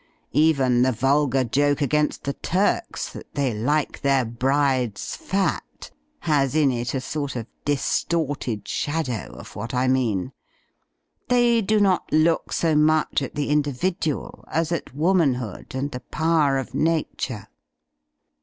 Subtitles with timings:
[0.33, 6.71] Even the vulgar joke against the Turks, that they like their brides fat, has in
[6.71, 10.31] it a sort of distorted shad ow of what I mean.
[11.29, 16.57] They do not look so much at the individual, as at Womanhood and the power
[16.57, 17.47] of Na ture.